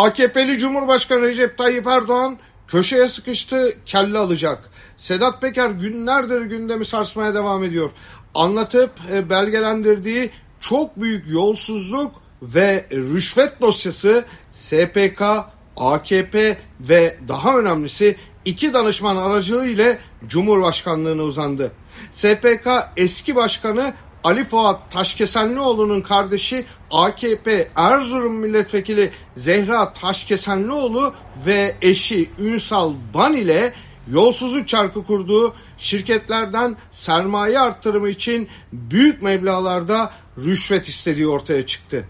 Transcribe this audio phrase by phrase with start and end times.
[0.00, 4.70] AKP'li Cumhurbaşkanı Recep Tayyip Erdoğan köşeye sıkıştı, kelle alacak.
[4.96, 7.90] Sedat Peker günlerdir gündemi sarsmaya devam ediyor.
[8.34, 15.22] Anlatıp e, belgelendirdiği çok büyük yolsuzluk ve rüşvet dosyası SPK,
[15.76, 19.96] AKP ve daha önemlisi iki danışman aracılığıyla
[20.26, 21.72] Cumhurbaşkanlığına uzandı.
[22.12, 23.92] SPK eski başkanı
[24.24, 31.14] Ali Fuat Taşkesenlioğlu'nun kardeşi AKP Erzurum Milletvekili Zehra Taşkesenlioğlu
[31.46, 33.74] ve eşi Ünsal Ban ile
[34.12, 42.08] yolsuzluk çarkı kurduğu şirketlerden sermaye arttırımı için büyük meblalarda rüşvet istediği ortaya çıktı.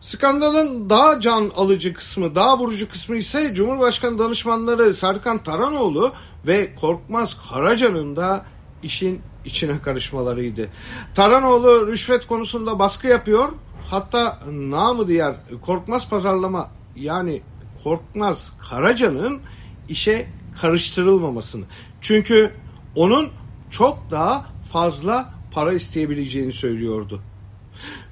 [0.00, 6.12] Skandalın daha can alıcı kısmı, daha vurucu kısmı ise Cumhurbaşkanı danışmanları Serkan Taranoğlu
[6.46, 8.44] ve Korkmaz Karaca'nın da
[8.82, 10.68] işin içine karışmalarıydı.
[11.14, 13.48] Taranoğlu rüşvet konusunda baskı yapıyor.
[13.90, 15.34] Hatta namı diğer
[15.66, 17.42] Korkmaz Pazarlama yani
[17.84, 19.40] Korkmaz Karaca'nın
[19.88, 20.26] işe
[20.60, 21.64] karıştırılmamasını.
[22.00, 22.50] Çünkü
[22.94, 23.30] onun
[23.70, 27.20] çok daha fazla para isteyebileceğini söylüyordu.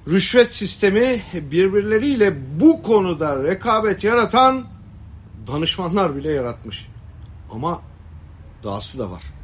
[0.08, 4.66] Rüşvet sistemi birbirleriyle bu konuda rekabet yaratan
[5.46, 6.88] danışmanlar bile yaratmış.
[7.50, 7.80] Ama
[8.64, 9.35] dahası da var.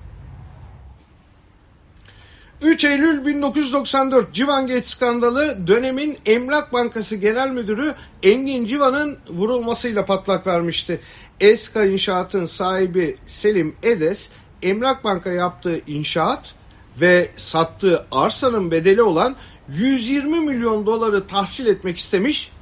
[2.63, 11.01] 3 Eylül 1994 Civangate skandalı dönemin Emlak Bankası Genel Müdürü Engin Civan'ın vurulmasıyla patlak vermişti.
[11.41, 14.31] Eska İnşaat'ın sahibi Selim Edes,
[14.63, 16.55] Emlak Banka yaptığı inşaat
[17.01, 19.37] ve sattığı arsanın bedeli olan
[19.69, 22.53] 120 milyon doları tahsil etmek istemiş.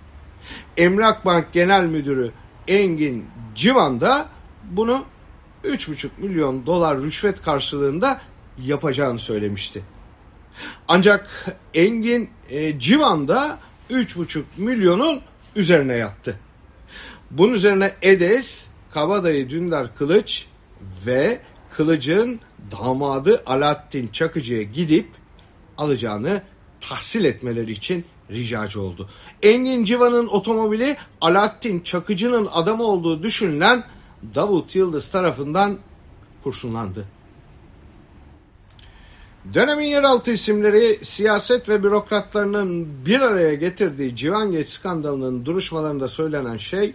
[0.76, 2.30] Emlak Bank Genel Müdürü
[2.68, 4.26] Engin Civan da
[4.70, 5.04] bunu
[5.64, 8.20] 3,5 milyon dolar rüşvet karşılığında
[8.58, 9.82] yapacağını söylemişti.
[10.88, 13.58] Ancak Engin e, Civan da
[13.90, 15.20] 3,5 milyonun
[15.56, 16.36] üzerine yattı.
[17.30, 20.46] Bunun üzerine Edes, Kabadayı Dündar Kılıç
[21.06, 21.40] ve
[21.72, 22.40] Kılıç'ın
[22.70, 25.08] damadı Alaaddin Çakıcı'ya gidip
[25.78, 26.42] alacağını
[26.80, 29.08] tahsil etmeleri için ricacı oldu.
[29.42, 33.84] Engin Civan'ın otomobili Alaaddin Çakıcı'nın adamı olduğu düşünülen
[34.34, 35.78] Davut Yıldız tarafından
[36.42, 37.06] kurşunlandı.
[39.54, 46.94] Dönemin yeraltı isimleri siyaset ve bürokratlarının bir araya getirdiği Civangeç skandalının duruşmalarında söylenen şey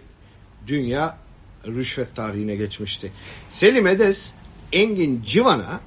[0.66, 1.18] dünya
[1.66, 3.12] rüşvet tarihine geçmişti.
[3.48, 4.34] Selim Edes
[4.72, 5.80] Engin Civan'a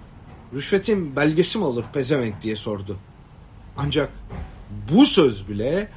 [0.53, 2.97] rüşvetin belgesi mi olur pezevenk diye sordu.
[3.77, 4.09] Ancak
[4.91, 5.89] bu söz bile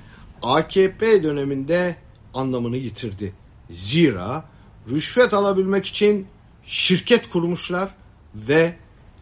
[0.42, 1.96] AKP döneminde
[2.34, 3.32] anlamını yitirdi.
[3.70, 4.44] Zira
[4.90, 6.26] rüşvet alabilmek için
[6.66, 7.88] şirket kurmuşlar
[8.34, 8.74] ve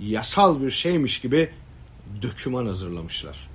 [0.02, 1.50] yasal bir şeymiş gibi
[2.22, 3.50] döküman hazırlamışlar.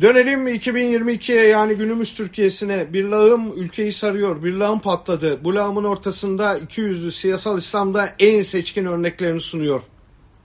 [0.00, 2.92] Dönelim 2022'ye yani günümüz Türkiye'sine.
[2.92, 4.42] Bir lağım ülkeyi sarıyor.
[4.42, 5.44] Bir lağım patladı.
[5.44, 9.82] Bu lağımın ortasında iki yüzlü siyasal İslam'da en seçkin örneklerini sunuyor.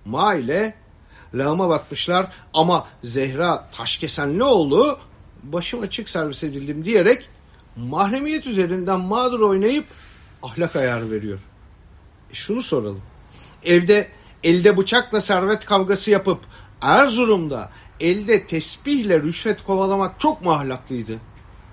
[0.06, 0.74] Ma ile
[1.34, 4.98] lağıma batmışlar ama Zehra Taşkesenlioğlu
[5.44, 7.30] başım açık servis edildim diyerek
[7.76, 9.86] mahremiyet üzerinden mağdur oynayıp
[10.44, 11.40] ahlak ayarı veriyor.
[12.31, 13.02] E şunu soralım.
[13.64, 14.08] Evde
[14.44, 16.40] elde bıçakla servet kavgası yapıp
[16.82, 17.70] Erzurum'da
[18.00, 21.20] elde tesbihle rüşvet kovalamak çok mu ahlaklıydı?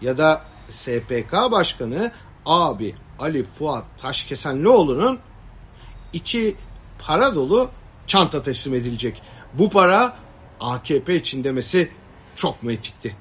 [0.00, 2.12] Ya da SPK Başkanı
[2.47, 5.19] abi Ali Fuat Taşkesenlioğlu'nun
[6.12, 6.56] içi
[6.99, 7.71] para dolu
[8.06, 9.22] çanta teslim edilecek.
[9.55, 10.16] Bu para
[10.60, 11.91] AKP için demesi
[12.37, 13.16] çok mu etikti?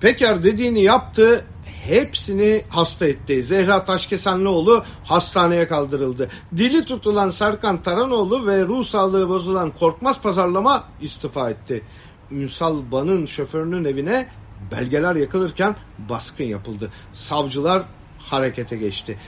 [0.00, 1.46] Peker dediğini yaptı,
[1.88, 3.42] hepsini hasta etti.
[3.42, 6.28] Zehra Taşkesenlioğlu hastaneye kaldırıldı.
[6.56, 11.84] Dili tutulan Serkan Taranoğlu ve ruh sağlığı bozulan Korkmaz Pazarlama istifa etti.
[12.30, 14.28] Ünsal Ban'ın şoförünün evine
[14.70, 16.90] belgeler yakılırken baskın yapıldı.
[17.12, 17.82] Savcılar
[18.18, 19.18] harekete geçti.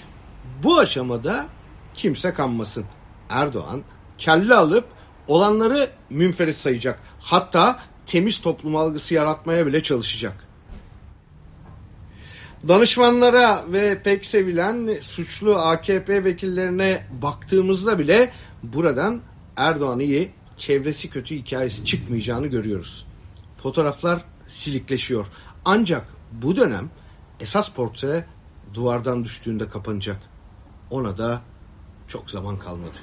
[0.63, 1.47] Bu aşamada
[1.95, 2.85] kimse kanmasın.
[3.31, 3.83] Erdoğan
[4.19, 4.85] kelle alıp
[5.27, 7.01] olanları münferit sayacak.
[7.21, 10.48] Hatta temiz toplum algısı yaratmaya bile çalışacak.
[12.69, 18.33] Danışmanlara ve pek sevilen suçlu AKP vekillerine baktığımızda bile
[18.63, 19.21] buradan
[19.57, 23.07] Erdoğan iyi, çevresi kötü hikayesi çıkmayacağını görüyoruz.
[23.57, 25.27] Fotoğraflar silikleşiyor.
[25.65, 26.91] Ancak bu dönem
[27.41, 28.27] esas portre
[28.75, 30.21] duvardan düştüğünde kapanacak.
[30.91, 31.41] Ona da
[32.09, 32.97] çok zaman kalmadı.